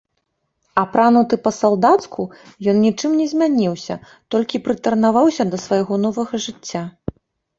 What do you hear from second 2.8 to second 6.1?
нічым не змяніўся, толькі прытарнаваўся да свайго